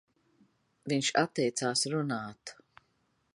[0.93, 2.55] Viņš atteicās runāt.